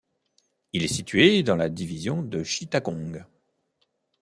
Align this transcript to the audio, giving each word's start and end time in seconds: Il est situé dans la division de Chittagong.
Il 0.73 0.81
est 0.83 0.87
situé 0.87 1.43
dans 1.43 1.55
la 1.55 1.69
division 1.69 2.23
de 2.23 2.43
Chittagong. 2.43 3.23